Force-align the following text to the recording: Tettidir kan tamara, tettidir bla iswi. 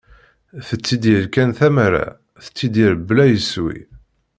Tettidir 0.67 1.23
kan 1.33 1.49
tamara, 1.57 2.05
tettidir 2.43 2.93
bla 3.07 3.25
iswi. 3.37 3.77